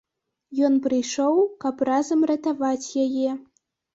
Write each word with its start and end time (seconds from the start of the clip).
Ён 0.67 0.77
прыйшоў, 0.85 1.35
каб 1.65 1.83
разам 1.89 2.25
ратаваць 2.31 2.87
яе. 3.05 3.29